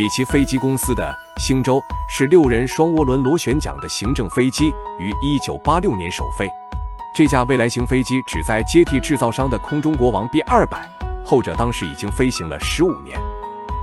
[0.00, 1.78] 比奇飞机公司的星舟
[2.08, 6.48] 是六人双涡轮螺旋桨的行政飞机，于一九八六年首飞。
[7.14, 10.88] 这架未来型飞机旨在接替制造商的空中国王 B 二百，
[11.22, 13.20] 后者当时已经飞行了十五年。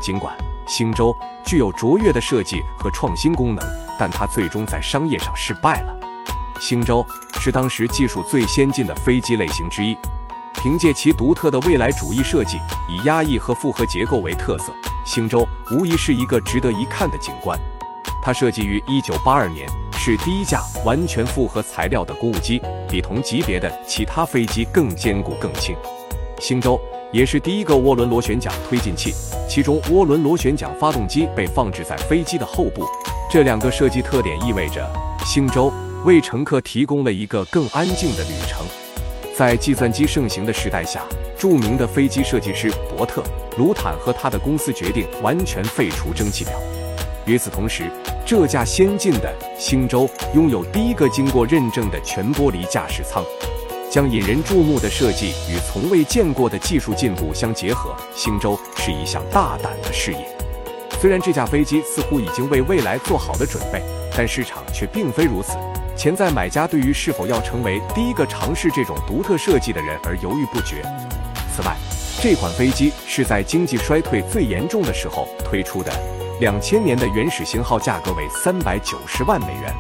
[0.02, 0.36] 尽管
[0.66, 3.64] 星舟具有卓越的设计和创新功能，
[4.00, 5.96] 但它最终在商业上失败了。
[6.60, 7.06] 星舟
[7.40, 9.96] 是当时技术最先进的飞机类型之一，
[10.58, 12.58] 凭借其独特的未来主义设计，
[12.90, 14.74] 以压抑和复合结构为特色。
[15.06, 17.58] 星舟无疑是一个值得一看的景观。
[18.22, 25.76] 它设计于1982年，是第一架完全复合材料的公务机，比同级别的其他飞机更坚固、更轻。
[26.40, 26.80] 星舟
[27.14, 29.14] 也是第一个涡轮螺旋桨推进器，
[29.48, 32.84] 其中涡轮螺旋桨发动机被放置在飞机的后部。
[33.32, 34.90] 这两个设计特点意味着
[35.24, 35.72] 星舟
[36.04, 38.66] 为乘客提供了一个更安静的旅程。
[39.38, 41.04] 在计算机盛行的时代下，
[41.38, 43.24] 著名的飞机设计师伯特。
[43.56, 46.54] 卢坦和他的公司决定完全废除蒸汽表。
[47.28, 47.84] 与此同时，
[48.26, 53.24] 这架先进的星舟拥有第一个经过认证的全玻璃驾驶舱，
[53.92, 57.96] 将引人注目的设计与从未见过的技术进步相结合。
[58.16, 60.28] 星舟是一项大胆的事业。
[61.00, 63.84] 虽然这架飞机似乎已经为未来做好了准备，
[64.18, 65.58] 但市场却并非如此。
[65.98, 70.84] 潜在买家对于是否要成为第一个尝试这种独特设计的人而犹豫不决。
[71.52, 71.76] 此外，
[72.22, 75.92] 这款飞机是在经济衰退最严重的时候推出的，
[76.40, 79.74] 两千年的原始型号价格为三百九十万美元，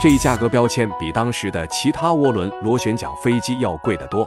[0.00, 4.26] 这一价格标签比当时的其他涡轮螺旋桨飞机要贵得多。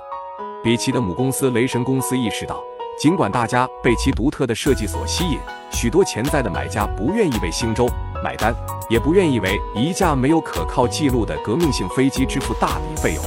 [0.62, 2.62] 比奇的母公司雷神公司意识到，
[3.02, 5.40] 尽管大家被其独特的设计所吸引，
[5.72, 7.90] 许多潜在的买家不愿意为星舟
[8.24, 8.54] 买单，
[8.92, 13.24] 也不愿意为一架没有可靠记录的革命性飞机支付大笔费用。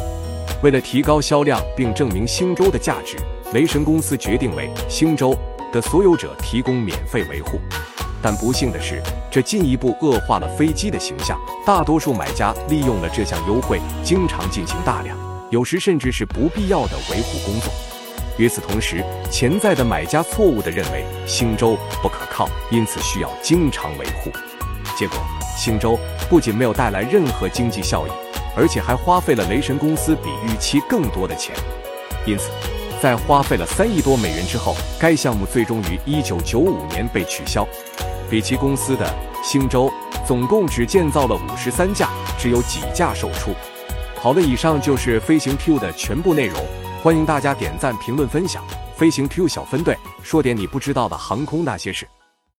[0.63, 3.17] 为了提高销量并证明星舟的价值。
[3.53, 5.37] 雷神公司决定为星舟
[5.73, 7.59] 的所有者提供免费维护，
[8.23, 11.37] 但不幸的是，这进一步恶化了飞机的形象。
[11.67, 15.19] 大多数买家利用了这项优惠，经常进行大量，
[15.51, 17.73] 有时甚至是不必要的维护工作。
[18.37, 24.31] 与此同时，潜在的买家错误地认为星舟不可靠，因此需要经常维护。
[24.97, 25.19] 结果，
[25.57, 28.11] 星舟不仅没有带来任何经济效益，
[28.57, 31.55] 而且还花费了雷神公司比预期更多的钱。
[32.27, 32.51] 因此。
[33.03, 37.69] 在花费了三亿多美元之后，该项目最终于一九九五年被取消。
[38.31, 39.07] 比奇公司的
[39.43, 39.93] 星舟
[40.27, 42.09] 总共只建造了五十三架，
[42.39, 43.53] 只有几架售出。
[44.19, 46.59] 好了，以上就是飞行 Q 的全部内容，
[47.05, 48.65] 欢迎大家点赞、评论、分享。
[48.97, 52.09] 飞行 Q 小分队说点你不知道的航空那些事。